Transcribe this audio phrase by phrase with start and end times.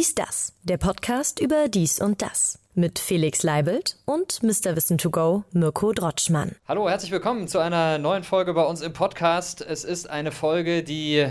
[0.00, 4.74] Dies das, der Podcast über dies und das mit Felix Leibelt und Mr.
[4.74, 6.56] Wissen to go Mirko Drotschmann.
[6.66, 9.60] Hallo, herzlich willkommen zu einer neuen Folge bei uns im Podcast.
[9.60, 11.26] Es ist eine Folge, die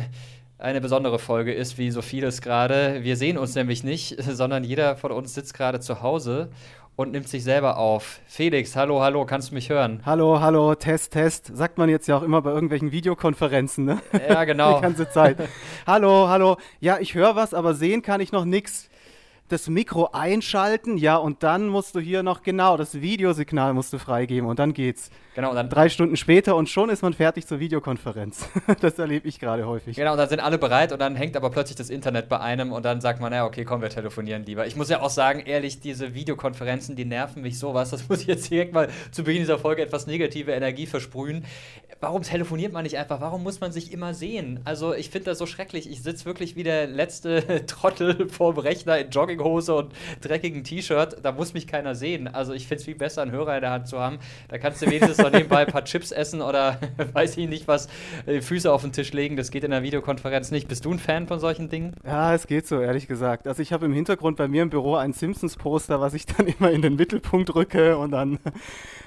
[0.60, 3.04] eine besondere Folge ist, wie so vieles gerade.
[3.04, 6.52] Wir sehen uns nämlich nicht, sondern jeder von uns sitzt gerade zu Hause
[7.00, 8.20] und nimmt sich selber auf.
[8.28, 10.02] Felix, hallo, hallo, kannst du mich hören?
[10.06, 11.50] Hallo, hallo, Test, Test.
[11.56, 14.02] Sagt man jetzt ja auch immer bei irgendwelchen Videokonferenzen, ne?
[14.28, 14.76] Ja, genau.
[14.76, 15.38] Die ganze Zeit.
[15.88, 16.58] hallo, hallo.
[16.82, 18.90] Ja, ich höre was, aber sehen kann ich noch nichts
[19.48, 23.98] das Mikro einschalten, ja, und dann musst du hier noch, genau, das Videosignal musst du
[23.98, 25.10] freigeben und dann geht's.
[25.36, 28.50] Genau, dann drei Stunden später und schon ist man fertig zur Videokonferenz.
[28.82, 29.96] das erlebe ich gerade häufig.
[29.96, 32.72] Genau, und dann sind alle bereit und dann hängt aber plötzlich das Internet bei einem
[32.74, 34.68] und dann sagt man, ja, okay, komm, wir telefonieren lieber.
[34.68, 37.92] Ich muss ja auch sagen, ehrlich, diese Videokonferenzen, die nerven mich sowas.
[37.92, 41.46] Das muss ich jetzt direkt mal zu Beginn dieser Folge etwas negative Energie versprühen.
[42.02, 43.22] Warum telefoniert man nicht einfach?
[43.22, 44.60] Warum muss man sich immer sehen?
[44.64, 45.90] Also, ich finde das so schrecklich.
[45.90, 51.18] Ich sitze wirklich wie der letzte Trottel vorm Rechner in Jogging Jogginghose und dreckigen T-Shirt,
[51.24, 52.28] da muss mich keiner sehen.
[52.28, 54.20] Also ich finde es viel besser, einen Hörer in der Hand zu haben.
[54.48, 56.80] Da kannst du wenigstens noch nebenbei ein paar Chips essen oder
[57.14, 57.88] weiß ich nicht was,
[58.28, 59.36] die Füße auf den Tisch legen.
[59.36, 60.68] Das geht in der Videokonferenz nicht.
[60.68, 61.94] Bist du ein Fan von solchen Dingen?
[62.06, 63.48] Ja, es geht so, ehrlich gesagt.
[63.48, 66.72] Also ich habe im Hintergrund bei mir im Büro ein Simpsons-Poster, was ich dann immer
[66.72, 68.40] in den Mittelpunkt rücke und dann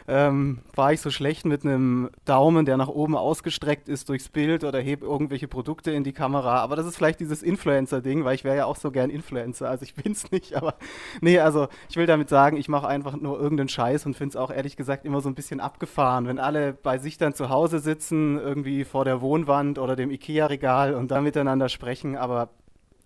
[0.08, 4.64] ähm, war ich so schlecht mit einem Daumen, der nach oben ausgestreckt ist durchs Bild
[4.64, 6.60] oder heb irgendwelche Produkte in die Kamera.
[6.60, 9.68] Aber das ist vielleicht dieses Influencer-Ding, weil ich wäre ja auch so gern Influencer.
[9.68, 10.74] Also ich bin es nicht, aber
[11.20, 14.36] nee, also ich will damit sagen, ich mache einfach nur irgendeinen Scheiß und finde es
[14.36, 17.78] auch ehrlich gesagt immer so ein bisschen abgefahren, wenn alle bei sich dann zu Hause
[17.78, 22.16] sitzen, irgendwie vor der Wohnwand oder dem Ikea-Regal und da miteinander sprechen.
[22.16, 22.50] Aber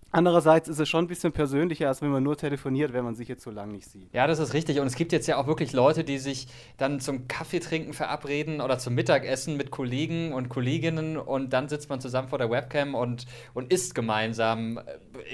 [0.09, 3.27] Andererseits ist es schon ein bisschen persönlicher, als wenn man nur telefoniert, wenn man sich
[3.27, 4.13] jetzt so lange nicht sieht.
[4.13, 4.79] Ja, das ist richtig.
[4.79, 8.79] Und es gibt jetzt ja auch wirklich Leute, die sich dann zum Kaffeetrinken verabreden oder
[8.79, 13.25] zum Mittagessen mit Kollegen und Kolleginnen und dann sitzt man zusammen vor der Webcam und,
[13.53, 14.79] und isst gemeinsam.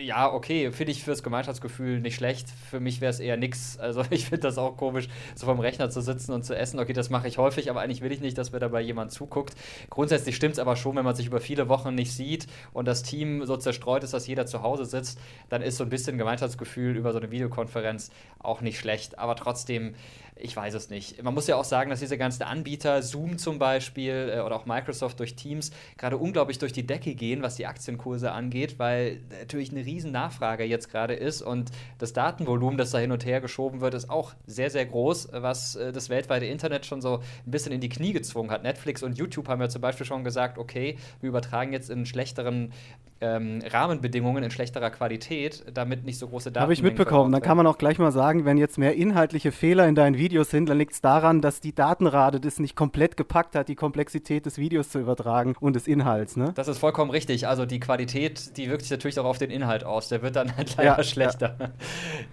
[0.01, 2.49] Ja, okay, finde ich fürs Gemeinschaftsgefühl nicht schlecht.
[2.49, 3.77] Für mich wäre es eher nix.
[3.77, 6.79] Also ich finde das auch komisch, so vom Rechner zu sitzen und zu essen.
[6.79, 9.53] Okay, das mache ich häufig, aber eigentlich will ich nicht, dass mir dabei jemand zuguckt.
[9.91, 13.03] Grundsätzlich stimmt es aber schon, wenn man sich über viele Wochen nicht sieht und das
[13.03, 15.19] Team so zerstreut ist, dass jeder zu Hause sitzt,
[15.49, 19.19] dann ist so ein bisschen Gemeinschaftsgefühl über so eine Videokonferenz auch nicht schlecht.
[19.19, 19.95] Aber trotzdem
[20.35, 21.21] ich weiß es nicht.
[21.23, 24.65] Man muss ja auch sagen, dass diese ganzen Anbieter, Zoom zum Beispiel äh, oder auch
[24.65, 29.71] Microsoft durch Teams, gerade unglaublich durch die Decke gehen, was die Aktienkurse angeht, weil natürlich
[29.71, 33.81] eine riesen Nachfrage jetzt gerade ist und das Datenvolumen, das da hin und her geschoben
[33.81, 37.71] wird, ist auch sehr, sehr groß, was äh, das weltweite Internet schon so ein bisschen
[37.71, 38.63] in die Knie gezwungen hat.
[38.63, 42.73] Netflix und YouTube haben ja zum Beispiel schon gesagt, okay, wir übertragen jetzt in schlechteren
[43.23, 46.61] ähm, Rahmenbedingungen, in schlechterer Qualität, damit nicht so große Daten.
[46.61, 47.31] Habe ich mitbekommen.
[47.31, 50.49] Dann kann man auch gleich mal sagen, wenn jetzt mehr inhaltliche Fehler in deinen Videos
[50.49, 54.45] sind, dann liegt es daran, dass die Datenrate das nicht komplett gepackt hat, die Komplexität
[54.45, 56.35] des Videos zu übertragen und des Inhalts.
[56.35, 56.51] Ne?
[56.55, 57.47] Das ist vollkommen richtig.
[57.47, 60.09] Also die Qualität, die wirkt sich natürlich auch auf den Inhalt aus.
[60.09, 61.55] Der wird dann halt leider ja, schlechter.
[61.59, 61.69] Ja.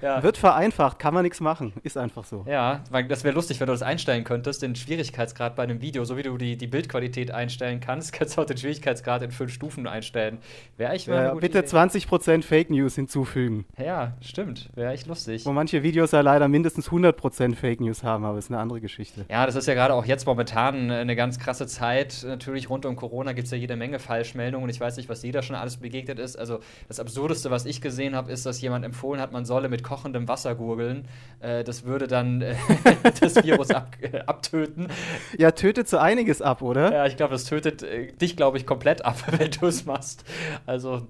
[0.03, 0.23] Ja.
[0.23, 1.73] Wird vereinfacht, kann man nichts machen.
[1.83, 2.45] Ist einfach so.
[2.49, 6.17] Ja, das wäre lustig, wenn du das einstellen könntest, den Schwierigkeitsgrad bei einem Video, so
[6.17, 9.87] wie du die, die Bildqualität einstellen kannst, kannst du auch den Schwierigkeitsgrad in fünf Stufen
[9.87, 10.39] einstellen.
[10.81, 11.69] Wäre ich mal ja, Bitte Idee.
[11.69, 13.67] 20% Fake News hinzufügen.
[13.77, 14.71] Ja, stimmt.
[14.75, 15.45] Wäre echt lustig.
[15.45, 19.27] Wo manche Videos ja leider mindestens 100% Fake News haben, aber ist eine andere Geschichte.
[19.29, 22.25] Ja, das ist ja gerade auch jetzt momentan eine ganz krasse Zeit.
[22.27, 25.23] Natürlich rund um Corona gibt es ja jede Menge Falschmeldungen und ich weiß nicht, was
[25.23, 26.37] jeder schon alles begegnet ist.
[26.37, 29.85] Also das Absurdeste, was ich gesehen habe, ist, dass jemand empfohlen hat, man solle mit
[29.85, 31.07] kochendem Wasser gurgeln.
[31.41, 32.55] Äh, das würde dann äh,
[33.21, 34.89] das Virus ab, äh, abtöten.
[35.37, 36.91] Ja, tötet so einiges ab, oder?
[36.91, 40.25] Ja, ich glaube, das tötet äh, dich, glaube ich, komplett ab, wenn du es machst.
[40.71, 41.03] Also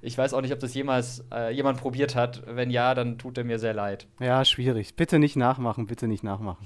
[0.00, 2.44] ich weiß auch nicht, ob das jemals äh, jemand probiert hat.
[2.46, 4.06] Wenn ja, dann tut er mir sehr leid.
[4.20, 4.94] Ja, schwierig.
[4.94, 6.64] Bitte nicht nachmachen, bitte nicht nachmachen.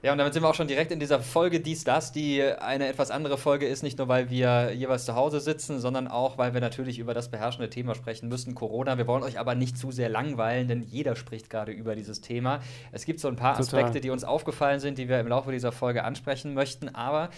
[0.00, 2.86] Ja, und damit sind wir auch schon direkt in dieser Folge Dies, Das, die eine
[2.86, 6.54] etwas andere Folge ist, nicht nur weil wir jeweils zu Hause sitzen, sondern auch, weil
[6.54, 8.96] wir natürlich über das beherrschende Thema sprechen müssen, Corona.
[8.96, 12.60] Wir wollen euch aber nicht zu sehr langweilen, denn jeder spricht gerade über dieses Thema.
[12.92, 13.80] Es gibt so ein paar Total.
[13.80, 17.30] Aspekte, die uns aufgefallen sind, die wir im Laufe dieser Folge ansprechen möchten, aber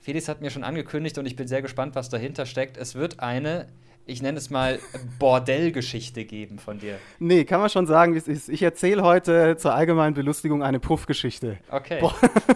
[0.00, 2.78] Felix hat mir schon angekündigt und ich bin sehr gespannt, was dahinter steckt.
[2.78, 3.66] Es wird eine
[4.10, 4.80] ich nenne es mal,
[5.18, 6.98] Bordellgeschichte geben von dir.
[7.18, 8.48] Nee, kann man schon sagen, wie es ist.
[8.48, 11.58] Ich erzähle heute zur allgemeinen Belustigung eine Puffgeschichte.
[11.70, 12.00] Okay.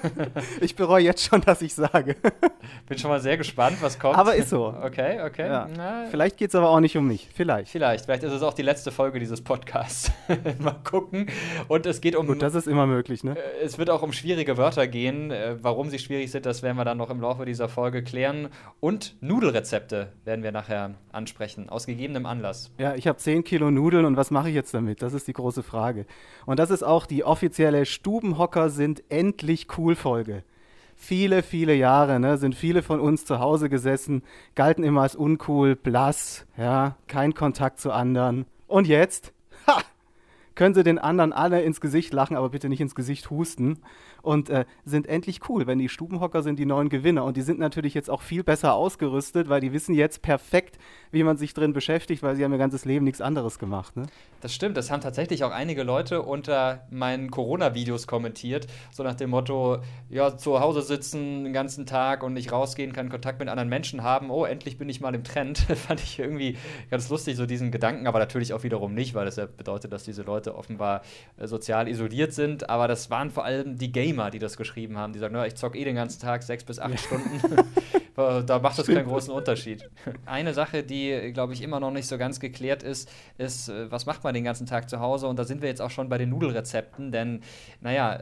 [0.60, 2.16] ich bereue jetzt schon, dass ich sage.
[2.88, 4.18] Bin schon mal sehr gespannt, was kommt.
[4.18, 4.74] Aber ist so.
[4.82, 5.46] Okay, okay.
[5.46, 5.68] Ja.
[6.10, 7.28] Vielleicht geht es aber auch nicht um mich.
[7.32, 7.70] Vielleicht.
[7.70, 8.04] Vielleicht.
[8.04, 10.10] Vielleicht ist es auch die letzte Folge dieses Podcasts.
[10.58, 11.26] mal gucken.
[11.68, 12.26] Und es geht um.
[12.26, 13.36] Gut, das ist immer möglich, ne?
[13.36, 15.30] Äh, es wird auch um schwierige Wörter gehen.
[15.30, 18.48] Äh, warum sie schwierig sind, das werden wir dann noch im Laufe dieser Folge klären.
[18.80, 22.70] Und Nudelrezepte werden wir nachher ansprechen sprechen, aus gegebenem Anlass.
[22.79, 25.02] Ja, ich habe 10 Kilo Nudeln und was mache ich jetzt damit?
[25.02, 26.06] Das ist die große Frage.
[26.46, 30.43] Und das ist auch die offizielle Stubenhocker sind endlich cool Folge.
[30.96, 34.23] Viele, viele Jahre ne, sind viele von uns zu Hause gesessen,
[34.55, 38.46] galten immer als uncool, blass, ja, kein Kontakt zu anderen.
[38.67, 39.32] Und jetzt?
[39.67, 39.82] Ha!
[40.54, 43.78] Können sie den anderen alle ins Gesicht lachen, aber bitte nicht ins Gesicht husten.
[44.22, 47.24] Und äh, sind endlich cool, wenn die Stubenhocker sind die neuen Gewinner.
[47.24, 50.78] Und die sind natürlich jetzt auch viel besser ausgerüstet, weil die wissen jetzt perfekt,
[51.10, 53.96] wie man sich drin beschäftigt, weil sie haben ihr ganzes Leben nichts anderes gemacht.
[53.96, 54.06] Ne?
[54.40, 59.30] Das stimmt, das haben tatsächlich auch einige Leute unter meinen Corona-Videos kommentiert, so nach dem
[59.30, 59.78] Motto,
[60.10, 64.02] ja, zu Hause sitzen den ganzen Tag und nicht rausgehen, keinen Kontakt mit anderen Menschen
[64.02, 65.58] haben, oh, endlich bin ich mal im Trend.
[65.74, 66.58] Fand ich irgendwie
[66.90, 70.04] ganz lustig, so diesen Gedanken, aber natürlich auch wiederum nicht, weil das ja bedeutet, dass
[70.04, 71.02] diese Leute offenbar
[71.37, 75.12] äh, sozial isoliert sind, aber das waren vor allem die Gamer, die das geschrieben haben,
[75.12, 76.99] die sagen, ich zocke eh den ganzen Tag sechs bis acht ja.
[76.99, 77.41] Stunden.
[78.46, 79.88] da macht das keinen großen Unterschied.
[80.26, 84.06] Eine Sache, die, glaube ich, immer noch nicht so ganz geklärt ist, ist, äh, was
[84.06, 85.26] macht man den ganzen Tag zu Hause?
[85.26, 87.41] Und da sind wir jetzt auch schon bei den Nudelrezepten, denn,
[87.81, 88.19] naja,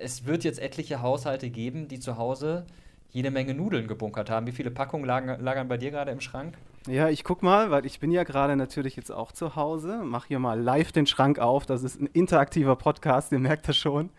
[0.00, 2.64] es wird jetzt etliche Haushalte geben, die zu Hause
[3.10, 4.46] jede Menge Nudeln gebunkert haben.
[4.46, 6.56] Wie viele Packungen lagen, lagern bei dir gerade im Schrank?
[6.86, 10.02] Ja, ich guck mal, weil ich bin ja gerade natürlich jetzt auch zu Hause.
[10.04, 11.64] Mach hier mal live den Schrank auf.
[11.64, 14.10] Das ist ein interaktiver Podcast, ihr merkt das schon.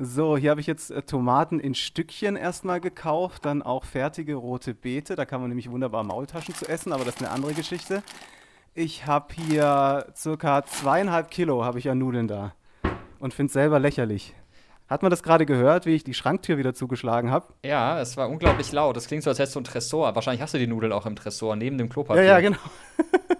[0.00, 4.74] So, hier habe ich jetzt äh, Tomaten in Stückchen erstmal gekauft, dann auch fertige rote
[4.74, 5.16] Beete.
[5.16, 8.04] Da kann man nämlich wunderbar Maultaschen zu essen, aber das ist eine andere Geschichte.
[8.74, 12.54] Ich habe hier circa zweieinhalb Kilo habe ich an Nudeln da
[13.18, 14.36] und finde es selber lächerlich.
[14.88, 17.46] Hat man das gerade gehört, wie ich die Schranktür wieder zugeschlagen habe?
[17.62, 18.96] Ja, es war unglaublich laut.
[18.96, 20.14] Das klingt so, als hättest du ein Tresor.
[20.14, 22.22] Wahrscheinlich hast du die Nudeln auch im Tresor, neben dem Klopapier.
[22.22, 22.58] Ja, ja, genau.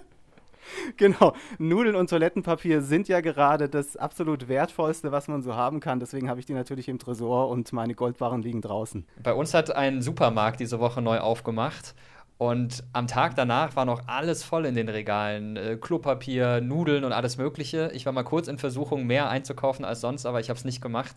[0.98, 1.32] genau.
[1.56, 6.00] Nudeln und Toilettenpapier sind ja gerade das absolut wertvollste, was man so haben kann.
[6.00, 9.06] Deswegen habe ich die natürlich im Tresor und meine Goldbarren liegen draußen.
[9.22, 11.94] Bei uns hat ein Supermarkt diese Woche neu aufgemacht
[12.38, 15.56] und am Tag danach war noch alles voll in den Regalen.
[15.56, 17.90] Äh, Klopapier, Nudeln und alles Mögliche.
[17.94, 20.80] Ich war mal kurz in Versuchung, mehr einzukaufen als sonst, aber ich habe es nicht
[20.80, 21.16] gemacht.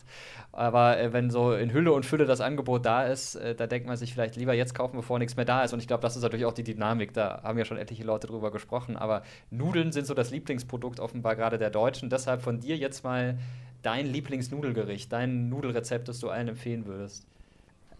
[0.50, 3.86] Aber äh, wenn so in Hülle und Fülle das Angebot da ist, äh, da denkt
[3.86, 5.72] man sich vielleicht lieber jetzt kaufen, bevor nichts mehr da ist.
[5.72, 7.14] Und ich glaube, das ist natürlich auch die Dynamik.
[7.14, 8.96] Da haben ja schon etliche Leute drüber gesprochen.
[8.96, 9.22] Aber
[9.52, 12.10] Nudeln sind so das Lieblingsprodukt offenbar gerade der Deutschen.
[12.10, 13.38] Deshalb von dir jetzt mal
[13.82, 17.24] dein Lieblingsnudelgericht, dein Nudelrezept, das du allen empfehlen würdest.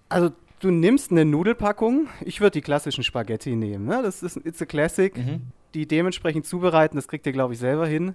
[0.09, 2.09] Also du nimmst eine Nudelpackung.
[2.25, 3.85] Ich würde die klassischen Spaghetti nehmen.
[3.85, 4.01] Ne?
[4.03, 5.17] Das ist It's a Classic.
[5.17, 5.43] Mhm.
[5.75, 8.15] Die dementsprechend zubereiten, das kriegt ihr, glaube ich, selber hin.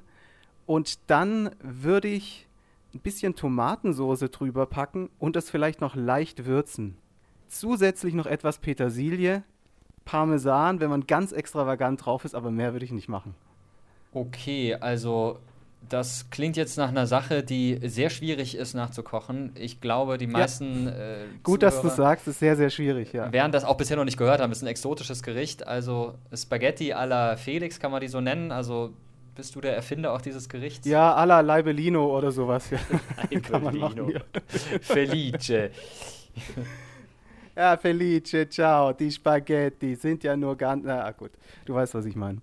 [0.65, 2.47] Und dann würde ich
[2.93, 6.97] ein bisschen Tomatensoße drüber packen und das vielleicht noch leicht würzen.
[7.47, 9.43] Zusätzlich noch etwas Petersilie,
[10.05, 13.35] Parmesan, wenn man ganz extravagant drauf ist, aber mehr würde ich nicht machen.
[14.13, 15.39] Okay, also
[15.89, 19.51] das klingt jetzt nach einer Sache, die sehr schwierig ist nachzukochen.
[19.55, 20.87] Ich glaube, die meisten.
[20.87, 20.91] Ja.
[20.91, 23.31] Äh, Gut, dass du sagst, ist sehr, sehr schwierig, ja.
[23.31, 24.51] Werden das auch bisher noch nicht gehört haben.
[24.51, 25.65] Ist ein exotisches Gericht.
[25.65, 28.51] Also Spaghetti à la Felix, kann man die so nennen.
[28.51, 28.93] Also
[29.35, 30.87] bist du der Erfinder auch dieses Gerichts?
[30.87, 32.69] Ja, à la Leibelino oder sowas.
[32.69, 33.59] Ja.
[33.59, 34.21] machen, ja.
[34.81, 35.69] Felice.
[37.55, 38.93] ja, Felice, ciao.
[38.93, 40.83] Die Spaghetti sind ja nur ganz.
[40.83, 41.31] Na gut,
[41.65, 42.39] du weißt, was ich meine.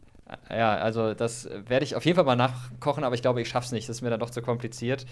[0.51, 3.67] Ja, also das werde ich auf jeden Fall mal nachkochen, aber ich glaube, ich schaffe
[3.67, 3.89] es nicht.
[3.89, 5.07] Das ist mir dann doch zu kompliziert.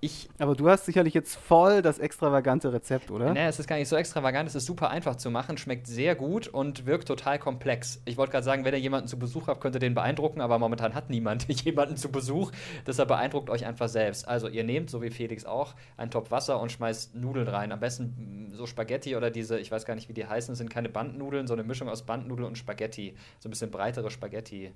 [0.00, 3.32] Ich, aber du hast sicherlich jetzt voll das extravagante Rezept, oder?
[3.32, 4.48] Nee, es ist gar nicht so extravagant.
[4.48, 8.02] Es ist super einfach zu machen, schmeckt sehr gut und wirkt total komplex.
[8.04, 10.58] Ich wollte gerade sagen, wenn ihr jemanden zu Besuch habt, könnt ihr den beeindrucken, aber
[10.58, 12.52] momentan hat niemand jemanden zu Besuch.
[12.86, 14.28] Deshalb beeindruckt euch einfach selbst.
[14.28, 17.72] Also, ihr nehmt, so wie Felix auch, einen Topf Wasser und schmeißt Nudeln rein.
[17.72, 20.70] Am besten so Spaghetti oder diese, ich weiß gar nicht, wie die heißen, das sind
[20.70, 23.14] keine Bandnudeln, sondern eine Mischung aus Bandnudeln und Spaghetti.
[23.38, 24.72] So ein bisschen breitere Spaghetti.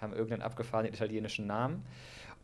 [0.00, 1.84] Haben irgendeinen abgefahrenen italienischen Namen.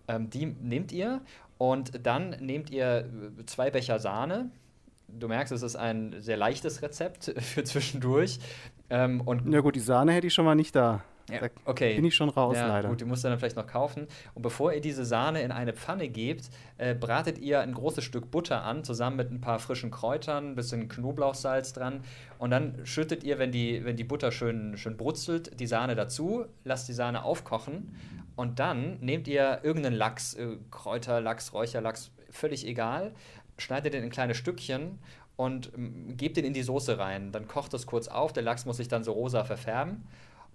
[0.09, 1.21] Ähm, die nehmt ihr
[1.59, 4.51] und dann nehmt ihr äh, zwei Becher Sahne.
[5.09, 8.39] Du merkst, es ist ein sehr leichtes Rezept für zwischendurch.
[8.91, 11.03] Ähm, und ja gut, die Sahne hätte ich schon mal nicht da.
[11.31, 11.95] Ja, okay.
[11.95, 12.89] Bin ich schon raus, ja, leider.
[12.89, 14.07] Gut, die musst du dann vielleicht noch kaufen.
[14.35, 18.31] Und bevor ihr diese Sahne in eine Pfanne gebt, äh, bratet ihr ein großes Stück
[18.31, 22.03] Butter an, zusammen mit ein paar frischen Kräutern, ein bisschen Knoblauchsalz dran.
[22.39, 26.45] Und dann schüttet ihr, wenn die, wenn die Butter schön, schön brutzelt, die Sahne dazu,
[26.65, 27.97] lasst die Sahne aufkochen
[28.37, 33.13] und dann nehmt ihr irgendeinen Lachs, äh, Kräuterlachs, Räucherlachs, völlig egal,
[33.57, 34.99] schneidet den in kleine Stückchen
[35.37, 37.33] und ähm, gebt den in die Soße rein.
[37.33, 40.05] Dann kocht das kurz auf, der Lachs muss sich dann so rosa verfärben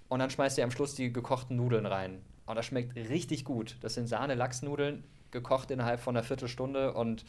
[0.10, 2.22] und dann schmeißt ihr am Schluss die gekochten Nudeln rein.
[2.46, 3.78] Und das schmeckt richtig gut.
[3.82, 7.24] Das sind Sahne-Lachsnudeln, gekocht innerhalb von einer Viertelstunde und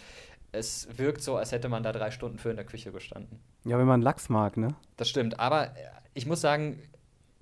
[0.52, 3.38] es wirkt so, als hätte man da drei Stunden für in der Küche gestanden.
[3.64, 4.74] Ja, wenn man Lachs mag, ne?
[4.96, 6.82] Das stimmt, aber äh, ich muss sagen,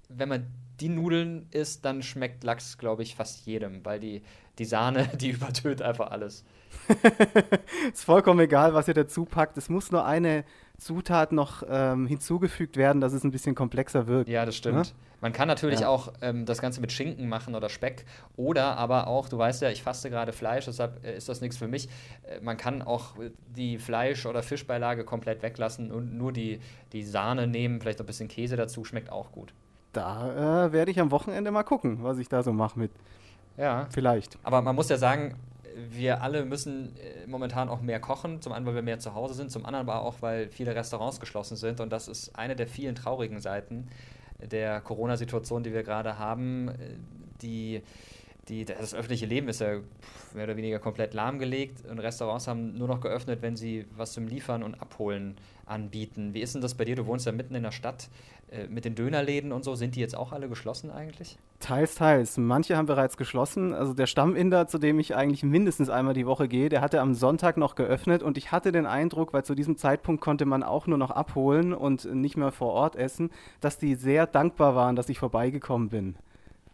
[0.09, 0.47] wenn man
[0.80, 4.23] die Nudeln isst, dann schmeckt Lachs, glaube ich, fast jedem, weil die,
[4.59, 6.45] die Sahne, die übertönt einfach alles.
[7.92, 9.57] ist vollkommen egal, was ihr dazu packt.
[9.57, 10.45] Es muss nur eine
[10.79, 14.29] Zutat noch ähm, hinzugefügt werden, dass es ein bisschen komplexer wirkt.
[14.29, 14.77] Ja, das stimmt.
[14.77, 14.83] Ja?
[14.83, 14.99] Ne?
[15.21, 15.89] Man kann natürlich ja.
[15.89, 18.05] auch ähm, das Ganze mit Schinken machen oder Speck
[18.37, 21.57] oder aber auch, du weißt ja, ich faste gerade Fleisch, deshalb äh, ist das nichts
[21.57, 21.89] für mich.
[22.23, 23.15] Äh, man kann auch
[23.57, 26.61] die Fleisch- oder Fischbeilage komplett weglassen und nur die,
[26.93, 29.53] die Sahne nehmen, vielleicht noch ein bisschen Käse dazu, schmeckt auch gut
[29.93, 32.91] da äh, werde ich am Wochenende mal gucken, was ich da so mache mit.
[33.57, 33.87] Ja.
[33.91, 34.39] Vielleicht.
[34.45, 35.35] Aber man muss ja sagen,
[35.91, 38.41] wir alle müssen äh, momentan auch mehr kochen.
[38.43, 41.21] Zum einen, weil wir mehr zu Hause sind, zum anderen aber auch, weil viele Restaurants
[41.21, 41.81] geschlossen sind.
[41.81, 43.89] Und das ist eine der vielen traurigen Seiten
[44.41, 46.69] der Corona-Situation, die wir gerade haben.
[46.69, 46.75] Äh,
[47.43, 47.83] die,
[48.49, 49.81] die, das öffentliche Leben ist ja
[50.35, 54.27] mehr oder weniger komplett lahmgelegt und Restaurants haben nur noch geöffnet, wenn sie was zum
[54.27, 56.35] Liefern und Abholen anbieten.
[56.35, 56.97] Wie ist denn das bei dir?
[56.97, 58.09] Du wohnst ja mitten in der Stadt.
[58.50, 61.37] Äh, mit den Dönerläden und so, sind die jetzt auch alle geschlossen eigentlich?
[61.61, 62.38] Teils, teils.
[62.38, 63.75] Manche haben bereits geschlossen.
[63.75, 67.12] Also der Stamminder, zu dem ich eigentlich mindestens einmal die Woche gehe, der hatte am
[67.12, 70.87] Sonntag noch geöffnet und ich hatte den Eindruck, weil zu diesem Zeitpunkt konnte man auch
[70.87, 75.11] nur noch abholen und nicht mehr vor Ort essen, dass die sehr dankbar waren, dass
[75.11, 76.17] ich vorbeigekommen bin.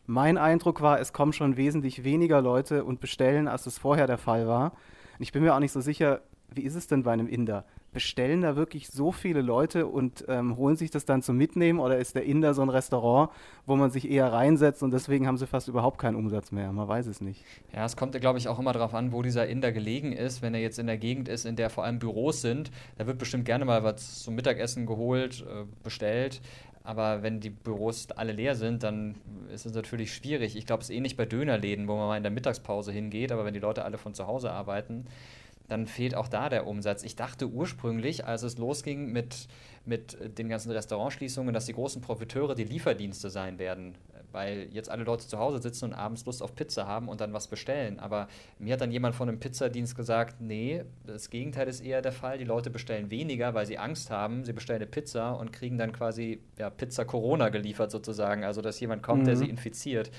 [0.07, 4.19] Mein Eindruck war, es kommen schon wesentlich weniger Leute und bestellen, als es vorher der
[4.19, 4.75] Fall war.
[5.19, 6.21] Ich bin mir auch nicht so sicher,
[6.52, 7.64] wie ist es denn bei einem Inder?
[7.95, 11.97] Bestellen da wirklich so viele Leute und ähm, holen sich das dann zum Mitnehmen oder
[11.97, 13.31] ist der Inder so ein Restaurant,
[13.65, 16.71] wo man sich eher reinsetzt und deswegen haben sie fast überhaupt keinen Umsatz mehr?
[16.73, 17.43] Man weiß es nicht.
[17.75, 20.43] Ja, es kommt, glaube ich, auch immer darauf an, wo dieser Inder gelegen ist.
[20.43, 23.17] Wenn er jetzt in der Gegend ist, in der vor allem Büros sind, da wird
[23.17, 26.43] bestimmt gerne mal was zum Mittagessen geholt, äh, bestellt.
[26.83, 29.15] Aber wenn die Büros alle leer sind, dann
[29.51, 30.55] ist es natürlich schwierig.
[30.55, 33.47] Ich glaube, es ist ähnlich bei Dönerläden, wo man mal in der Mittagspause hingeht, aber
[33.47, 35.07] wenn die Leute alle von zu Hause arbeiten,
[35.68, 37.02] dann fehlt auch da der Umsatz.
[37.04, 39.49] Ich dachte ursprünglich, als es losging mit,
[39.85, 43.94] mit den ganzen Restaurantschließungen, dass die großen Profiteure die Lieferdienste sein werden
[44.35, 47.33] weil jetzt alle Leute zu Hause sitzen und abends Lust auf Pizza haben und dann
[47.33, 48.00] was bestellen.
[48.00, 48.28] Aber
[48.59, 52.37] mir hat dann jemand von einem Pizzadienst gesagt, nee, das Gegenteil ist eher der Fall.
[52.37, 54.44] Die Leute bestellen weniger, weil sie Angst haben.
[54.44, 58.42] Sie bestellen eine Pizza und kriegen dann quasi ja, Pizza Corona geliefert sozusagen.
[58.42, 59.26] Also dass jemand kommt, mhm.
[59.26, 60.11] der sie infiziert.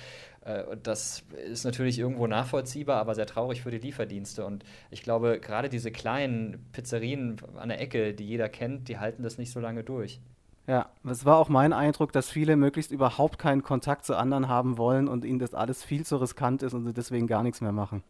[0.45, 4.45] Äh, das ist natürlich irgendwo nachvollziehbar, aber sehr traurig für die Lieferdienste.
[4.45, 9.23] Und ich glaube, gerade diese kleinen Pizzerien an der Ecke, die jeder kennt, die halten
[9.23, 10.21] das nicht so lange durch.
[10.67, 14.77] Ja, es war auch mein Eindruck, dass viele möglichst überhaupt keinen Kontakt zu anderen haben
[14.79, 17.71] wollen und ihnen das alles viel zu riskant ist und sie deswegen gar nichts mehr
[17.71, 18.03] machen.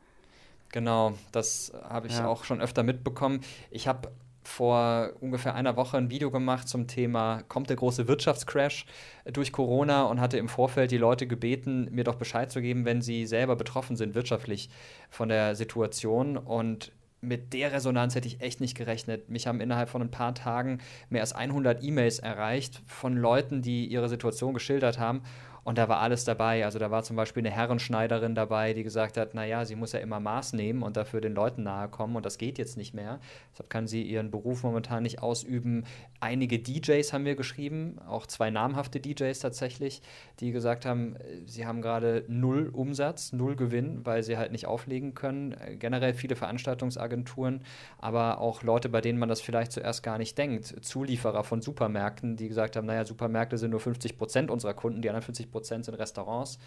[0.72, 2.28] Genau, das habe ich ja.
[2.28, 3.42] auch schon öfter mitbekommen.
[3.72, 4.10] Ich habe
[4.48, 8.86] vor ungefähr einer Woche ein Video gemacht zum Thema, kommt der große Wirtschaftscrash
[9.26, 13.02] durch Corona und hatte im Vorfeld die Leute gebeten, mir doch Bescheid zu geben, wenn
[13.02, 14.70] sie selber betroffen sind wirtschaftlich
[15.10, 16.38] von der Situation.
[16.38, 19.30] Und mit der Resonanz hätte ich echt nicht gerechnet.
[19.30, 23.88] Mich haben innerhalb von ein paar Tagen mehr als 100 E-Mails erreicht von Leuten, die
[23.88, 25.24] ihre Situation geschildert haben
[25.66, 26.64] und da war alles dabei.
[26.64, 30.00] Also da war zum Beispiel eine Herrenschneiderin dabei, die gesagt hat, naja, sie muss ja
[30.00, 33.20] immer Maß nehmen und dafür den Leuten nahe kommen und das geht jetzt nicht mehr.
[33.52, 35.86] Deshalb kann sie ihren Beruf momentan nicht ausüben.
[36.20, 40.04] Einige DJs haben wir geschrieben, auch zwei namhafte DJs tatsächlich,
[40.40, 41.16] die gesagt haben,
[41.48, 45.56] sie haben gerade null Umsatz, null Gewinn, weil sie halt nicht auflegen können.
[45.80, 47.62] Generell viele Veranstaltungsagenturen,
[47.98, 50.86] aber auch Leute, bei denen man das vielleicht zuerst gar nicht denkt.
[50.86, 55.10] Zulieferer von Supermärkten, die gesagt haben, naja, Supermärkte sind nur 50 Prozent unserer Kunden, die
[55.10, 56.60] anderen 50 Prozent sind Restaurants.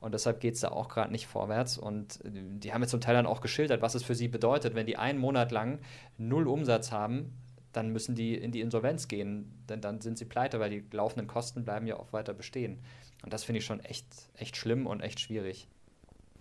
[0.00, 1.78] Und deshalb geht es da auch gerade nicht vorwärts.
[1.78, 4.86] Und die haben jetzt zum Teil dann auch geschildert, was es für sie bedeutet, wenn
[4.86, 5.78] die einen Monat lang
[6.18, 7.32] null Umsatz haben,
[7.72, 11.26] dann müssen die in die Insolvenz gehen, denn dann sind sie pleite, weil die laufenden
[11.26, 12.80] Kosten bleiben ja auch weiter bestehen.
[13.22, 15.68] Und das finde ich schon echt, echt schlimm und echt schwierig.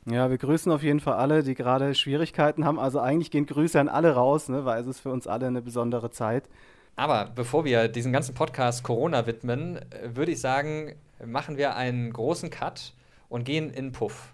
[0.05, 2.77] Ja, wir grüßen auf jeden Fall alle, die gerade Schwierigkeiten haben.
[2.77, 5.61] Also eigentlich gehen Grüße an alle raus, ne, weil es ist für uns alle eine
[5.61, 6.49] besondere Zeit.
[6.95, 10.95] Aber bevor wir diesen ganzen Podcast Corona widmen, äh, würde ich sagen,
[11.25, 12.93] machen wir einen großen Cut
[13.29, 14.33] und gehen in Puff.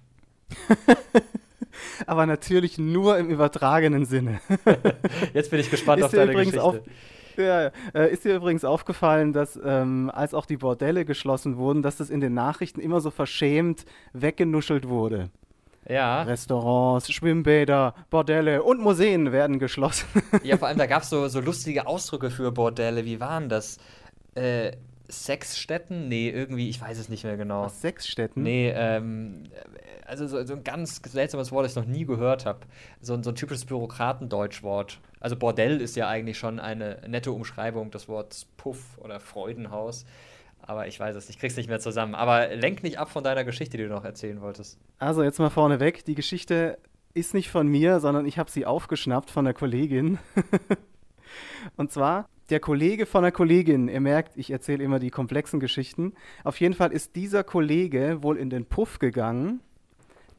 [2.08, 4.40] Aber natürlich nur im übertragenen Sinne.
[5.34, 6.64] Jetzt bin ich gespannt auf deine Geschichte.
[6.64, 6.80] Auf,
[7.38, 11.98] ja, äh, ist dir übrigens aufgefallen, dass ähm, als auch die Bordelle geschlossen wurden, dass
[11.98, 15.30] das in den Nachrichten immer so verschämt weggenuschelt wurde?
[15.88, 16.24] Ja.
[16.24, 20.08] Restaurants, Schwimmbäder, Bordelle und Museen werden geschlossen.
[20.44, 23.06] ja, vor allem, da gab es so, so lustige Ausdrücke für Bordelle.
[23.06, 23.78] Wie waren das?
[24.36, 24.74] Äh,
[25.10, 26.08] Sexstätten?
[26.08, 27.64] Nee, irgendwie, ich weiß es nicht mehr genau.
[27.64, 28.44] Was, Sexstätten?
[28.44, 29.44] Nee, ähm,
[30.06, 32.60] also so, so, ein ganz seltsames Wort, das ich noch nie gehört habe.
[33.02, 35.00] So, so ein typisches Bürokratendeutschwort.
[35.20, 40.06] Also Bordell ist ja eigentlich schon eine nette Umschreibung des Wortes Puff oder Freudenhaus.
[40.62, 42.16] Aber ich weiß es, ich krieg's nicht mehr zusammen.
[42.16, 44.78] Aber lenk nicht ab von deiner Geschichte, die du noch erzählen wolltest.
[45.00, 46.78] Also jetzt mal vorneweg, die Geschichte
[47.14, 50.20] ist nicht von mir, sondern ich habe sie aufgeschnappt von der Kollegin.
[51.76, 56.14] Und zwar der Kollege von einer Kollegin, ihr merkt, ich erzähle immer die komplexen Geschichten.
[56.44, 59.62] Auf jeden Fall ist dieser Kollege wohl in den Puff gegangen,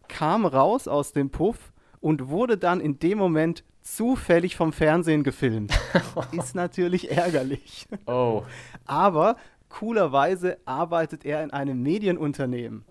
[0.09, 5.73] kam raus aus dem Puff und wurde dann in dem Moment zufällig vom Fernsehen gefilmt.
[6.33, 7.87] ist natürlich ärgerlich.
[8.07, 8.43] Oh.
[8.87, 9.37] Aber
[9.69, 12.85] coolerweise arbeitet er in einem Medienunternehmen.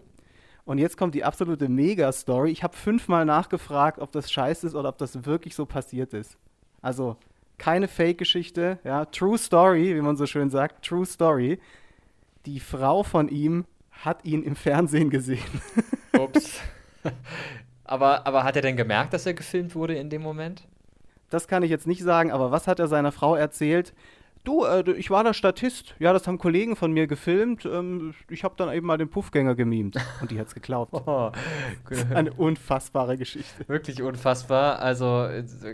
[0.66, 2.52] Und jetzt kommt die absolute Mega-Story.
[2.52, 6.38] Ich habe fünfmal nachgefragt, ob das scheiße ist oder ob das wirklich so passiert ist.
[6.82, 7.18] Also
[7.60, 11.60] keine Fake-Geschichte, ja, True Story, wie man so schön sagt, True Story.
[12.46, 15.62] Die Frau von ihm hat ihn im Fernsehen gesehen.
[16.18, 16.60] Ups.
[17.84, 20.64] aber, aber hat er denn gemerkt, dass er gefilmt wurde in dem Moment?
[21.30, 23.94] Das kann ich jetzt nicht sagen, aber was hat er seiner Frau erzählt?
[24.50, 25.94] Du, äh, ich war der Statist.
[26.00, 27.66] Ja, das haben Kollegen von mir gefilmt.
[27.66, 29.96] Ähm, ich habe dann eben mal den Puffgänger gemimt.
[30.22, 30.92] Und die hat es geglaubt.
[31.10, 31.32] Oh,
[32.14, 33.68] Eine unfassbare Geschichte.
[33.68, 34.80] Wirklich unfassbar.
[34.80, 35.28] Also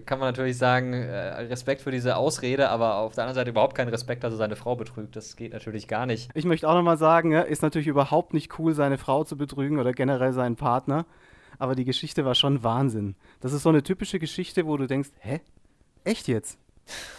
[0.05, 3.75] kann man natürlich sagen, äh, Respekt für diese Ausrede, aber auf der anderen Seite überhaupt
[3.75, 5.15] keinen Respekt, dass er seine Frau betrügt.
[5.15, 6.29] Das geht natürlich gar nicht.
[6.33, 9.93] Ich möchte auch nochmal sagen, ist natürlich überhaupt nicht cool, seine Frau zu betrügen oder
[9.93, 11.05] generell seinen Partner.
[11.59, 13.15] Aber die Geschichte war schon Wahnsinn.
[13.39, 15.39] Das ist so eine typische Geschichte, wo du denkst, hä?
[16.03, 16.59] Echt jetzt?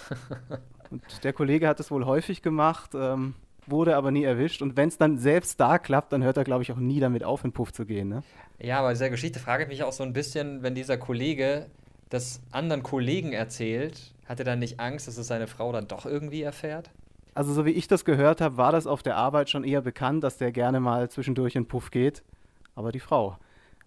[0.91, 3.35] Und der Kollege hat es wohl häufig gemacht, ähm,
[3.67, 4.63] wurde aber nie erwischt.
[4.63, 7.25] Und wenn es dann selbst da klappt, dann hört er, glaube ich, auch nie damit
[7.25, 8.09] auf, in Puff zu gehen.
[8.09, 8.23] Ne?
[8.59, 11.67] Ja, aber dieser Geschichte frage ich mich auch so ein bisschen, wenn dieser Kollege
[12.11, 16.07] das anderen Kollegen erzählt, hat er dann nicht Angst, dass es seine Frau dann doch
[16.07, 16.91] irgendwie erfährt?
[17.35, 20.25] Also so wie ich das gehört habe, war das auf der Arbeit schon eher bekannt,
[20.25, 22.23] dass der gerne mal zwischendurch in Puff geht.
[22.75, 23.37] Aber die Frau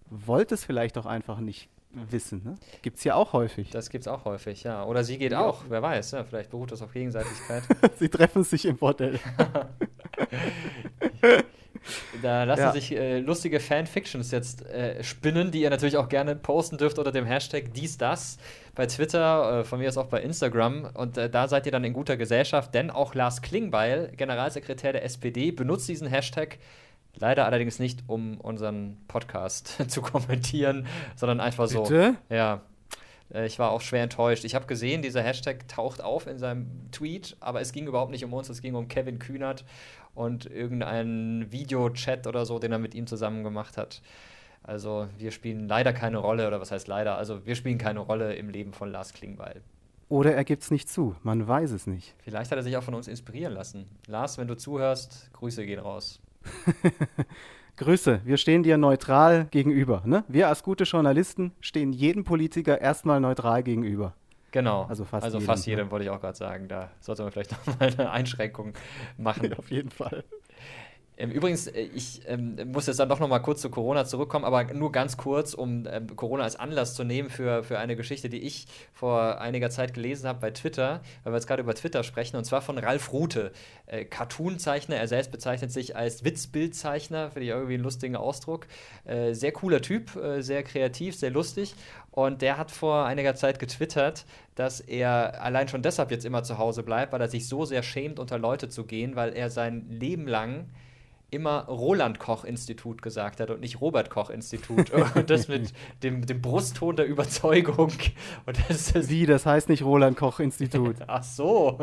[0.10, 2.42] wollte es vielleicht auch einfach nicht wissen.
[2.44, 2.58] Ne?
[2.82, 3.72] Gibt es ja auch häufig.
[3.72, 4.84] Das gibt es auch häufig, ja.
[4.86, 5.46] Oder sie geht ja.
[5.46, 7.64] auch, wer weiß, ja, vielleicht beruht das auf Gegenseitigkeit.
[8.00, 9.20] sie treffen sich im Bordell.
[12.22, 12.72] da lassen ja.
[12.72, 17.12] sich äh, lustige Fanfictions jetzt äh, spinnen, die ihr natürlich auch gerne posten dürft unter
[17.12, 18.38] dem Hashtag dies, das.
[18.76, 20.90] Bei Twitter, äh, von mir ist auch bei Instagram.
[20.94, 25.04] Und äh, da seid ihr dann in guter Gesellschaft, denn auch Lars Klingbeil, Generalsekretär der
[25.04, 26.60] SPD, benutzt diesen Hashtag
[27.16, 31.84] Leider allerdings nicht, um unseren Podcast zu kommentieren, sondern einfach so.
[31.84, 32.16] Bitte?
[32.30, 32.62] Ja.
[33.34, 34.44] Äh, ich war auch schwer enttäuscht.
[34.46, 38.24] Ich habe gesehen, dieser Hashtag taucht auf in seinem Tweet, aber es ging überhaupt nicht
[38.24, 39.66] um uns, es ging um Kevin Kühnert
[40.16, 44.02] und irgendeinen Videochat oder so, den er mit ihm zusammen gemacht hat.
[44.64, 47.18] Also wir spielen leider keine Rolle, oder was heißt leider?
[47.18, 49.62] Also wir spielen keine Rolle im Leben von Lars Klingbeil.
[50.10, 52.16] Oder er gibt es nicht zu, man weiß es nicht.
[52.18, 53.86] Vielleicht hat er sich auch von uns inspirieren lassen.
[54.08, 56.20] Lars, wenn du zuhörst, Grüße gehen raus.
[57.78, 60.04] Grüße, wir stehen dir neutral gegenüber.
[60.06, 60.26] Ne?
[60.28, 64.14] Wir als gute Journalisten stehen jedem Politiker erstmal neutral gegenüber.
[64.52, 64.84] Genau.
[64.90, 65.46] Also fast also jedem.
[65.46, 65.92] Fast jedem ja.
[65.92, 66.68] wollte ich auch gerade sagen.
[66.68, 68.74] Da sollte man vielleicht noch mal eine Einschränkung
[69.18, 69.54] machen.
[69.58, 70.24] Auf jeden Fall.
[71.20, 74.46] Ähm, übrigens, äh, ich ähm, muss jetzt dann doch noch mal kurz zu Corona zurückkommen,
[74.46, 78.30] aber nur ganz kurz, um ähm, Corona als Anlass zu nehmen für, für eine Geschichte,
[78.30, 82.04] die ich vor einiger Zeit gelesen habe bei Twitter, weil wir jetzt gerade über Twitter
[82.04, 83.52] sprechen, und zwar von Ralf Rute,
[83.88, 84.96] äh, Cartoon-Zeichner.
[84.96, 88.68] Er selbst bezeichnet sich als Witzbildzeichner, finde ich irgendwie einen lustigen Ausdruck.
[89.04, 91.76] Äh, sehr cooler Typ, äh, sehr kreativ, sehr lustig.
[92.12, 96.58] Und der hat vor einiger Zeit getwittert, dass er allein schon deshalb jetzt immer zu
[96.58, 99.86] Hause bleibt, weil er sich so sehr schämt, unter Leute zu gehen, weil er sein
[99.90, 100.70] Leben lang
[101.32, 104.92] immer Roland Koch Institut gesagt hat und nicht Robert Koch Institut.
[105.16, 107.92] und das mit dem, dem Brustton der Überzeugung.
[108.46, 110.96] Das ist Wie, das heißt nicht Roland Koch Institut?
[111.08, 111.80] Ach so.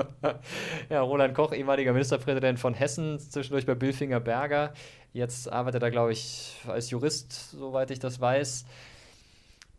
[0.90, 4.72] Ja, Roland Koch, ehemaliger Ministerpräsident von Hessen, zwischendurch bei Billfinger Berger.
[5.12, 8.66] Jetzt arbeitet er, glaube ich, als Jurist, soweit ich das weiß.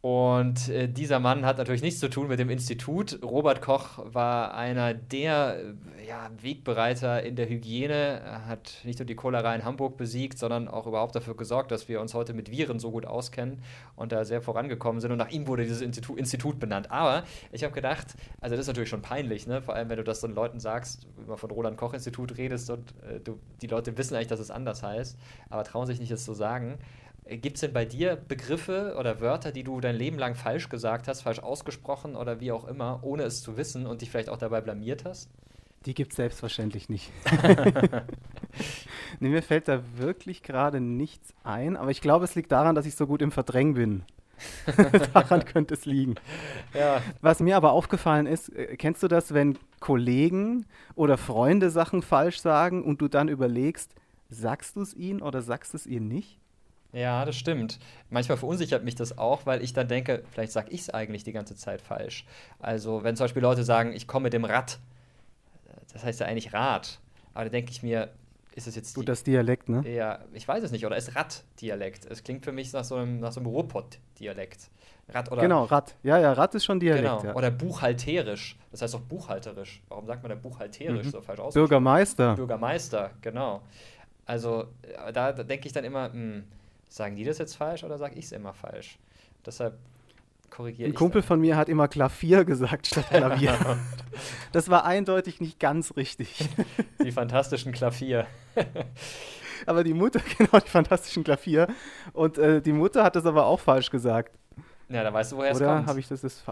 [0.02, 3.20] Und äh, dieser Mann hat natürlich nichts zu tun mit dem Institut.
[3.24, 9.08] Robert Koch war einer der äh, ja, Wegbereiter in der Hygiene, er hat nicht nur
[9.08, 12.52] die Cholera in Hamburg besiegt, sondern auch überhaupt dafür gesorgt, dass wir uns heute mit
[12.52, 13.64] Viren so gut auskennen
[13.96, 15.12] und da sehr vorangekommen sind.
[15.12, 16.92] Und nach ihm wurde dieses Institu Institut benannt.
[16.92, 19.64] Aber ich habe gedacht, also das ist natürlich schon peinlich, ne?
[19.64, 22.94] vor allem wenn du das den Leuten sagst, immer von Roland Koch Institut redest und
[23.02, 25.18] äh, du, die Leute wissen eigentlich, dass es anders heißt,
[25.50, 26.78] aber trauen sich nicht, es zu sagen.
[27.30, 31.08] Gibt es denn bei dir Begriffe oder Wörter, die du dein Leben lang falsch gesagt
[31.08, 34.38] hast, falsch ausgesprochen oder wie auch immer, ohne es zu wissen und dich vielleicht auch
[34.38, 35.30] dabei blamiert hast?
[35.86, 37.12] Die gibt es selbstverständlich nicht.
[39.20, 42.86] nee, mir fällt da wirklich gerade nichts ein, aber ich glaube, es liegt daran, dass
[42.86, 44.04] ich so gut im Verdrängen bin.
[45.14, 46.16] daran könnte es liegen.
[46.74, 47.02] Ja.
[47.22, 52.40] Was mir aber aufgefallen ist, äh, kennst du das, wenn Kollegen oder Freunde Sachen falsch
[52.40, 53.96] sagen und du dann überlegst,
[54.30, 56.40] sagst du es ihnen oder sagst du es ihnen nicht?
[56.94, 57.80] Ja, das stimmt.
[58.10, 61.34] Manchmal verunsichert mich das auch, weil ich dann denke, vielleicht sage ich es eigentlich die
[61.34, 62.26] ganze Zeit falsch.
[62.60, 64.80] Also, wenn zum Beispiel Leute sagen, ich komme mit dem Rad,
[65.94, 67.00] das heißt ja eigentlich Rad.
[67.34, 68.10] Aber da denke ich mir,
[68.56, 68.96] ist es jetzt.
[68.96, 69.88] Gut, das Dialekt, ne?
[69.88, 70.86] Ja, ich weiß es nicht.
[70.86, 72.06] Oder ist Rad-Dialekt?
[72.06, 74.70] Es klingt für mich nach so einem, nach so einem Ruhrpott-Dialekt.
[75.10, 75.42] Rad oder.
[75.42, 75.96] Genau, Rad.
[76.04, 77.04] Ja, ja, Rad ist schon Dialekt.
[77.04, 77.24] Genau.
[77.24, 77.36] Ja.
[77.36, 78.58] Oder buchhalterisch.
[78.72, 79.82] Das heißt auch buchhalterisch.
[79.90, 81.12] Warum sagt man da buchhalterisch mhm.
[81.12, 81.54] so falsch aus?
[81.54, 82.36] Bürgermeister.
[82.36, 83.62] Bürgermeister, genau.
[84.26, 84.66] Also,
[85.14, 86.44] da, da denke ich dann immer, mh, hm,
[86.90, 88.98] Sagen die das jetzt falsch oder sage ich es immer falsch?
[89.46, 89.78] Deshalb
[90.50, 90.94] korrigiere ich.
[90.94, 91.28] Ein Kumpel dann.
[91.28, 93.58] von mir hat immer Klavier gesagt statt Klavier.
[94.52, 96.50] das war eindeutig nicht ganz richtig.
[97.04, 98.28] Die fantastischen Klavier.
[99.66, 101.68] aber die Mutter, genau, die fantastischen Klavier.
[102.14, 104.38] Und äh, die Mutter hat das aber auch falsch gesagt.
[104.90, 105.70] Ja, da weißt du, woher es kommt.
[105.70, 106.44] Oder habe ich das, das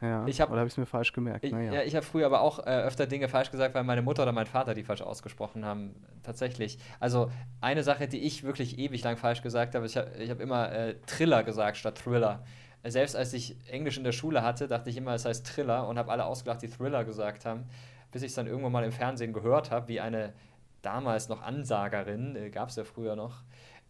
[0.00, 1.44] Ja, Ich hab- oder habe ich es mir falsch gemerkt?
[1.44, 1.72] Ich, naja.
[1.72, 4.32] ja, ich habe früher aber auch äh, öfter Dinge falsch gesagt, weil meine Mutter oder
[4.32, 5.94] mein Vater die falsch ausgesprochen haben.
[6.22, 6.78] Tatsächlich.
[7.00, 7.30] Also
[7.62, 10.96] eine Sache, die ich wirklich ewig lang falsch gesagt habe, ich habe hab immer äh,
[11.06, 12.44] Triller gesagt statt Thriller.
[12.82, 15.88] Äh, Selbst als ich Englisch in der Schule hatte, dachte ich immer, es heißt Triller
[15.88, 17.64] und habe alle ausgelacht, die Thriller gesagt haben,
[18.12, 20.34] bis ich es dann irgendwann mal im Fernsehen gehört habe, wie eine
[20.82, 23.42] damals noch Ansagerin, äh, gab es ja früher noch,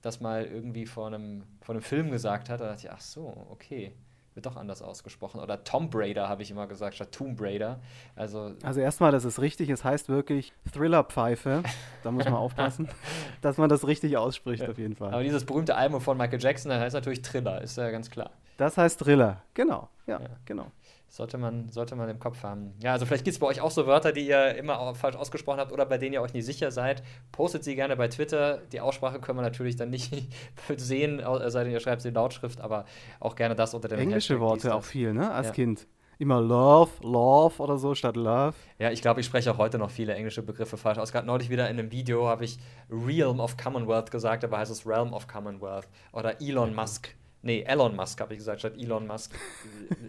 [0.03, 2.61] das mal irgendwie vor einem, vor einem Film gesagt hat.
[2.61, 3.93] Da dachte ich, ach so, okay.
[4.37, 5.41] Wird doch anders ausgesprochen.
[5.41, 7.81] Oder Tomb Raider habe ich immer gesagt, statt Tomb Raider.
[8.17, 11.63] Also, Also erstmal, das ist richtig, es heißt wirklich Thriller-Pfeife.
[12.03, 12.87] Da muss man aufpassen,
[13.41, 15.25] dass man das richtig ausspricht auf jeden aber Fall.
[15.25, 18.31] dieses berühmte Album von Michael Jackson, das heißt natürlich Thriller, ist ja ganz klar.
[18.59, 20.29] Das heißt Thriller, genau, ja, Ja.
[20.45, 20.67] genau.
[21.09, 22.75] Sollte man, sollte man im Kopf haben.
[22.83, 25.61] Ja, also vielleicht gibt es bei euch auch so Wörter, die ihr immer falsch ausgesprochen
[25.61, 27.03] habt oder bei denen ihr euch nicht sicher seid.
[27.33, 28.63] Postet sie gerne bei Twitter.
[28.73, 30.13] Die Aussprache können wir natürlich dann nicht
[30.77, 32.85] sehen, es sei denn, ihr schreibt sie in Lautschrift, aber
[33.21, 35.53] auch gerne das unter dem Englische Hashtag Worte auch viel, ne, als Ja.
[35.53, 35.87] Kind.
[36.19, 38.55] Immer Love, Love oder so statt Love.
[38.79, 41.13] Ja, ich glaube, ich spreche auch heute noch viele englische Begriffe falsch aus.
[41.13, 42.59] Gerade neulich wieder in einem Video habe ich
[42.91, 45.89] Realm of Commonwealth gesagt, aber heißt es Realm of Commonwealth.
[46.13, 47.15] Oder Elon Musk.
[47.47, 49.33] Nee, Elon Musk habe ich gesagt, statt Elon Musk.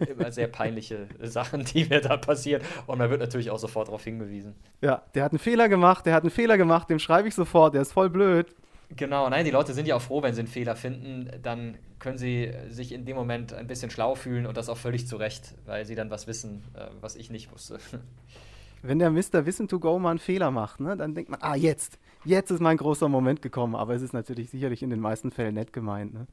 [0.08, 2.62] Immer sehr peinliche Sachen, die mir da passieren.
[2.88, 4.56] Und man wird natürlich auch sofort darauf hingewiesen.
[4.80, 7.74] Ja, der hat einen Fehler gemacht, der hat einen Fehler gemacht, dem schreibe ich sofort,
[7.74, 8.56] der ist voll blöd.
[8.96, 11.30] Genau, nein, die Leute sind ja auch froh, wenn sie einen Fehler finden.
[11.40, 15.06] Dann können sie sich in dem Moment ein bisschen schlau fühlen und das auch völlig
[15.06, 17.78] zu Recht, weil sie dann was wissen, äh, was ich nicht wusste.
[18.82, 19.46] Wenn der Mr.
[19.46, 22.60] Wissen to Go mal einen Fehler macht, ne, dann denkt man, ah, jetzt, jetzt ist
[22.60, 23.76] mein großer Moment gekommen.
[23.76, 26.14] Aber es ist natürlich sicherlich in den meisten Fällen nett gemeint.
[26.14, 26.26] Ne?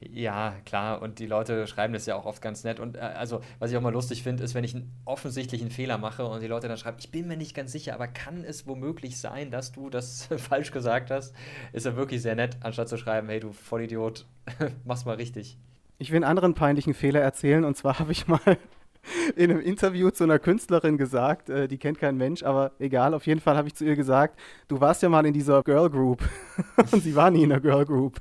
[0.00, 2.80] Ja, klar, und die Leute schreiben das ja auch oft ganz nett.
[2.80, 5.98] Und äh, also, was ich auch mal lustig finde, ist, wenn ich einen offensichtlichen Fehler
[5.98, 8.66] mache und die Leute dann schreiben, ich bin mir nicht ganz sicher, aber kann es
[8.66, 11.34] womöglich sein, dass du das falsch gesagt hast?
[11.72, 14.26] Ist ja wirklich sehr nett, anstatt zu schreiben, hey du Vollidiot,
[14.84, 15.58] mach's mal richtig.
[15.98, 17.64] Ich will einen anderen peinlichen Fehler erzählen.
[17.64, 18.40] Und zwar habe ich mal
[19.36, 23.26] in einem Interview zu einer Künstlerin gesagt, äh, die kennt kein Mensch, aber egal, auf
[23.26, 26.22] jeden Fall habe ich zu ihr gesagt, du warst ja mal in dieser Girl Group.
[26.92, 28.20] und sie war nie in der Girl Group.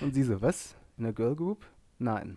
[0.00, 0.74] Und sie so, was?
[0.98, 1.64] In der Girl Group?
[1.98, 2.36] Nein.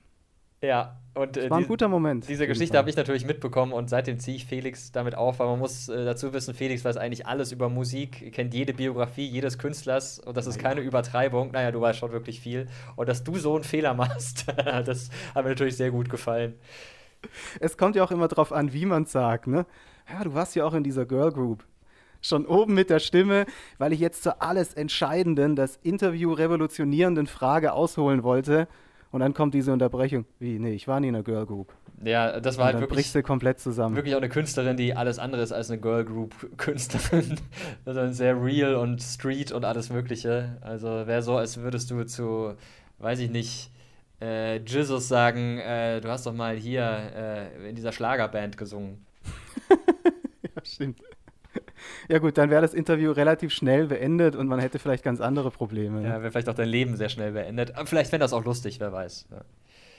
[0.61, 2.29] Ja, und Das äh, war ein die- guter Moment.
[2.29, 5.59] Diese Geschichte habe ich natürlich mitbekommen und seitdem ziehe ich Felix damit auf, weil man
[5.59, 10.19] muss äh, dazu wissen, Felix weiß eigentlich alles über Musik, kennt jede Biografie jedes Künstlers
[10.19, 11.51] und das ist keine Übertreibung.
[11.51, 12.67] Naja, du weißt schon wirklich viel.
[12.95, 16.53] Und dass du so einen Fehler machst, das hat mir natürlich sehr gut gefallen.
[17.59, 19.65] Es kommt ja auch immer drauf an, wie man es sagt, ne?
[20.09, 21.65] Ja, du warst ja auch in dieser Girl Group.
[22.23, 23.45] Schon oben mit der Stimme,
[23.77, 28.67] weil ich jetzt zur alles Entscheidenden, das Interview revolutionierenden Frage ausholen wollte.
[29.11, 30.25] Und dann kommt diese Unterbrechung.
[30.39, 30.57] Wie?
[30.57, 31.71] Nee, ich war nie in einer Girl Group.
[32.03, 33.95] Ja, das Und war halt dann wirklich, brichst du komplett zusammen.
[33.95, 37.39] wirklich auch eine Künstlerin, die alles andere ist als eine Girl Group Künstlerin.
[37.85, 40.57] also sehr real und street und alles Mögliche.
[40.61, 42.55] Also wäre so, als würdest du zu,
[42.99, 43.69] weiß ich nicht,
[44.21, 46.83] äh, Jesus sagen, äh, du hast doch mal hier
[47.15, 49.05] äh, in dieser Schlagerband gesungen.
[50.55, 50.99] Ja, stimmt.
[52.09, 55.51] Ja gut, dann wäre das Interview relativ schnell beendet und man hätte vielleicht ganz andere
[55.51, 56.01] Probleme.
[56.01, 56.07] Ne?
[56.07, 57.75] Ja, wäre vielleicht auch dein Leben sehr schnell beendet.
[57.75, 59.27] Aber vielleicht wäre das auch lustig, wer weiß.
[59.31, 59.41] Ja,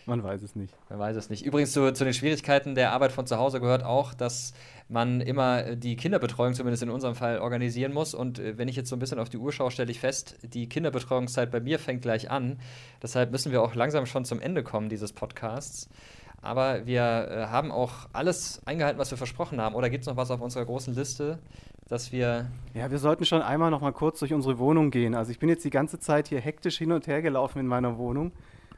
[0.07, 0.75] Man weiß es nicht.
[0.91, 1.45] man weiß es nicht.
[1.47, 4.53] Übrigens, zu, zu den Schwierigkeiten der Arbeit von zu Hause gehört auch, dass
[4.89, 8.13] man immer äh, die Kinderbetreuung, zumindest in unserem Fall, organisieren muss.
[8.15, 10.37] Und äh, wenn ich jetzt so ein bisschen auf die Uhr schaue, stelle ich fest,
[10.43, 12.59] die Kinderbetreuungszeit bei mir fängt gleich an.
[13.03, 15.89] Deshalb müssen wir auch langsam schon zum Ende kommen dieses Podcasts.
[16.43, 19.75] Aber wir äh, haben auch alles eingehalten, was wir versprochen haben.
[19.75, 21.39] Oder gibt es noch was auf unserer großen Liste,
[21.89, 25.15] dass wir Ja, wir sollten schon einmal noch mal kurz durch unsere Wohnung gehen.
[25.15, 27.99] Also ich bin jetzt die ganze Zeit hier hektisch hin und her gelaufen in meiner
[27.99, 28.33] Wohnung.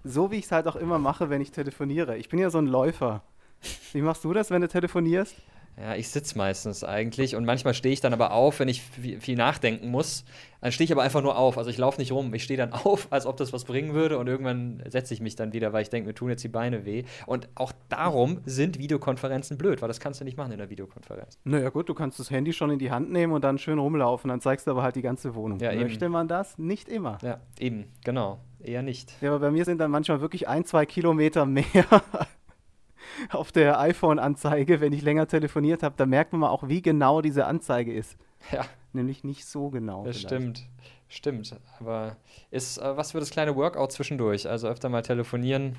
[0.05, 2.16] So wie ich es halt auch immer mache, wenn ich telefoniere.
[2.16, 3.23] Ich bin ja so ein Läufer.
[3.92, 5.35] Wie machst du das, wenn du telefonierst?
[5.79, 9.37] Ja, ich sitze meistens eigentlich und manchmal stehe ich dann aber auf, wenn ich viel,
[9.37, 10.25] nachdenken muss.
[10.62, 11.59] Dann stehe ich aber einfach nur auf.
[11.59, 12.33] Also ich laufe nicht rum.
[12.33, 15.37] Ich stehe dann auf, als ob das was bringen würde und irgendwann setze ich mich
[15.37, 17.05] dann wieder, weil ich denke, mir tun jetzt die Beine weh.
[17.27, 21.39] Und auch darum sind Videokonferenzen blöd, weil das kannst du nicht machen in der Videokonferenz.
[21.45, 24.31] Naja gut, du kannst das Handy schon in die Hand nehmen und dann schön rumlaufen.
[24.31, 25.59] Dann zeigst du aber halt die ganze Wohnung.
[25.61, 25.83] Ja, eben.
[25.83, 26.57] Möchte man das?
[26.57, 27.19] Nicht immer.
[27.23, 28.39] Ja, eben, genau.
[28.61, 29.12] Eher nicht.
[29.21, 31.67] Ja, aber bei mir sind dann manchmal wirklich ein, zwei Kilometer mehr
[33.31, 35.95] auf der iPhone-Anzeige, wenn ich länger telefoniert habe.
[35.97, 38.16] Da merkt man mal auch, wie genau diese Anzeige ist.
[38.53, 40.05] Ja, Nämlich nicht so genau.
[40.05, 40.35] das vielleicht.
[40.35, 40.66] stimmt.
[41.09, 41.55] Stimmt.
[41.79, 42.16] Aber
[42.51, 44.49] ist äh, was für das kleine Workout zwischendurch.
[44.49, 45.77] Also öfter mal telefonieren.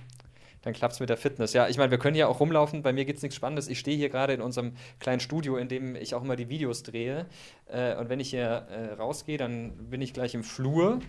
[0.61, 1.53] Dann klappt es mit der Fitness.
[1.53, 2.81] Ja, ich meine, wir können ja auch rumlaufen.
[2.81, 3.67] Bei mir gibt es nichts Spannendes.
[3.67, 6.83] Ich stehe hier gerade in unserem kleinen Studio, in dem ich auch immer die Videos
[6.83, 7.25] drehe.
[7.67, 10.99] Äh, und wenn ich hier äh, rausgehe, dann bin ich gleich im Flur.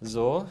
[0.00, 0.46] So,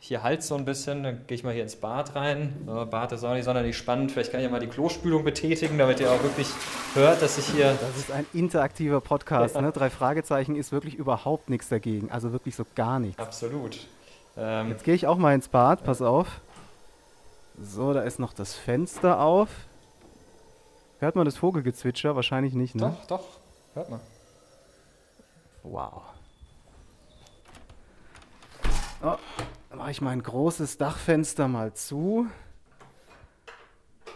[0.00, 1.02] hier halt so ein bisschen.
[1.02, 2.62] Dann gehe ich mal hier ins Bad rein.
[2.66, 4.12] So, Bad ist auch nicht sonderlich spannend.
[4.12, 6.48] Vielleicht kann ich ja mal die Klospülung betätigen, damit ihr auch wirklich
[6.94, 7.76] hört, dass ich hier.
[7.80, 9.54] Das ist ein interaktiver Podcast.
[9.54, 9.62] Ja.
[9.62, 9.72] Ne?
[9.72, 12.10] Drei Fragezeichen ist wirklich überhaupt nichts dagegen.
[12.10, 13.20] Also wirklich so gar nichts.
[13.20, 13.86] Absolut.
[14.36, 15.84] Ähm, Jetzt gehe ich auch mal ins Bad.
[15.84, 16.40] Pass auf.
[17.60, 19.48] So, da ist noch das Fenster auf.
[21.00, 22.14] Hört man das Vogelgezwitscher?
[22.14, 22.96] Wahrscheinlich nicht, ne?
[23.00, 23.24] Doch, doch.
[23.74, 24.00] Hört mal.
[25.64, 26.02] Wow.
[29.02, 29.16] Oh,
[29.78, 32.26] mache ich mein großes Dachfenster mal zu.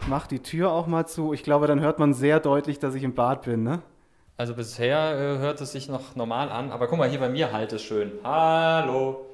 [0.07, 1.33] Mach die Tür auch mal zu.
[1.33, 3.81] Ich glaube, dann hört man sehr deutlich, dass ich im Bad bin, ne?
[4.35, 7.53] Also bisher äh, hört es sich noch normal an, aber guck mal, hier bei mir
[7.53, 8.11] halt es schön.
[8.25, 9.25] Hallo.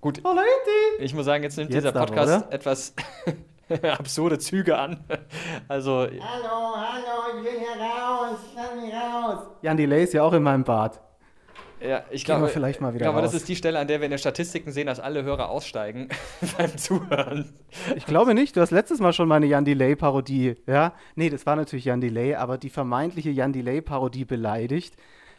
[0.00, 0.22] Gut.
[0.24, 0.40] Hallo,
[0.98, 2.52] Ich muss sagen, jetzt nimmt Jetzt dieser aber, Podcast oder?
[2.54, 2.94] etwas
[3.82, 5.04] absurde Züge an.
[5.68, 9.38] Also, Hallo, hallo, ich will hier raus, lass mich raus.
[9.60, 10.98] Jan Delay ist ja auch in meinem Bad.
[11.86, 13.40] Ja, ich Gehen glaube, vielleicht mal ich wieder glaube, das raus.
[13.40, 16.08] ist die Stelle, an der wir in den Statistiken sehen, dass alle Hörer aussteigen
[16.58, 17.52] beim Zuhören.
[17.96, 20.94] Ich glaube nicht, du hast letztes Mal schon meine Jan Delay-Parodie, ja?
[21.14, 24.94] Nee, das war natürlich Jan Delay, aber die vermeintliche Jan Delay-Parodie beleidigt.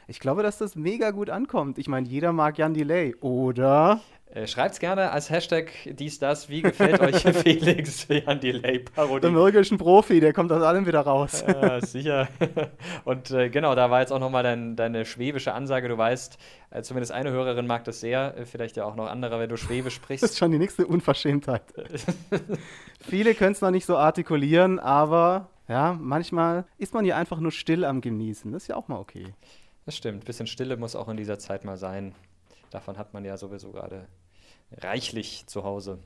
[0.07, 1.77] Ich glaube, dass das mega gut ankommt.
[1.77, 4.01] Ich meine, jeder mag Jan Delay, oder?
[4.35, 6.49] Äh, Schreibt's gerne als Hashtag dies, das.
[6.49, 9.29] Wie gefällt euch Felix Jan Delay Der Parodie?
[9.29, 11.43] mürgischen Profi, der kommt aus allem wieder raus.
[11.47, 12.27] Ja, sicher.
[13.05, 15.87] Und äh, genau, da war jetzt auch nochmal dein, deine schwäbische Ansage.
[15.87, 16.39] Du weißt,
[16.71, 19.57] äh, zumindest eine Hörerin mag das sehr, äh, vielleicht ja auch noch andere, wenn du
[19.57, 20.37] Schwäbisch Das ist sprichst.
[20.39, 21.61] schon die nächste Unverschämtheit.
[23.01, 27.51] Viele können es noch nicht so artikulieren, aber ja, manchmal ist man ja einfach nur
[27.51, 28.51] still am Genießen.
[28.51, 29.33] Das ist ja auch mal okay.
[29.85, 30.25] Das stimmt.
[30.25, 32.15] Bisschen Stille muss auch in dieser Zeit mal sein.
[32.71, 34.07] Davon hat man ja sowieso gerade
[34.81, 35.99] reichlich zu Hause.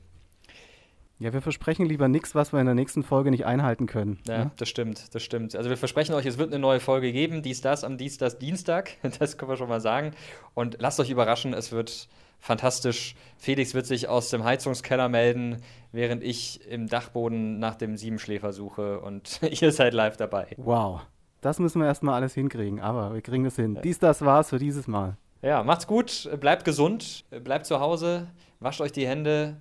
[1.20, 4.20] Ja, wir versprechen lieber nichts, was wir in der nächsten Folge nicht einhalten können.
[4.28, 4.50] Ja, ne?
[4.56, 5.56] das stimmt, das stimmt.
[5.56, 8.38] Also wir versprechen euch, es wird eine neue Folge geben, dies, das, am dies, das,
[8.38, 8.92] Dienstag.
[9.18, 10.12] Das können wir schon mal sagen.
[10.54, 13.16] Und lasst euch überraschen, es wird fantastisch.
[13.36, 15.56] Felix wird sich aus dem Heizungskeller melden,
[15.90, 20.46] während ich im Dachboden nach dem Siebenschläfer suche und ihr seid live dabei.
[20.56, 21.00] Wow.
[21.40, 23.78] Das müssen wir erstmal alles hinkriegen, aber wir kriegen das hin.
[23.82, 25.16] Dies, das war's für dieses Mal.
[25.42, 28.28] Ja, macht's gut, bleibt gesund, bleibt zu Hause,
[28.60, 29.56] wascht euch die Hände,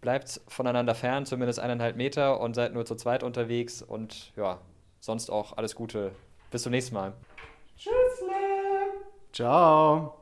[0.00, 4.60] bleibt voneinander fern, zumindest eineinhalb Meter und seid nur zu zweit unterwegs und ja,
[5.00, 6.12] sonst auch alles Gute.
[6.50, 7.14] Bis zum nächsten Mal.
[9.32, 10.21] Ciao.